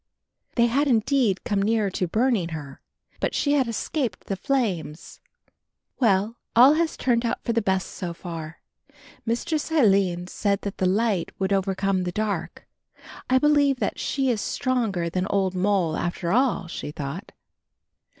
They 0.55 0.65
had 0.65 0.87
indeed 0.87 1.43
come 1.43 1.61
near 1.61 1.91
to 1.91 2.07
burning 2.07 2.49
her, 2.57 2.81
but 3.19 3.35
she 3.35 3.53
had 3.53 3.67
escaped 3.67 4.21
the 4.21 4.35
flames. 4.35 5.21
"Well, 5.99 6.37
all 6.55 6.73
has 6.73 6.97
turned 6.97 7.23
out 7.23 7.43
for 7.43 7.53
the 7.53 7.61
best 7.61 7.85
so 7.91 8.11
far. 8.11 8.61
Mistress 9.27 9.69
Aline 9.69 10.25
said 10.25 10.61
that 10.61 10.79
the 10.79 10.87
light 10.87 11.29
would 11.37 11.53
overcome 11.53 12.01
the 12.01 12.11
dark. 12.11 12.65
I 13.29 13.37
believe 13.37 13.77
she 13.95 14.31
is 14.31 14.41
stronger 14.41 15.07
than 15.07 15.27
old 15.27 15.53
Moll, 15.53 15.95
after 15.95 16.31
all," 16.31 16.65
she 16.67 16.89
thought. 16.89 17.31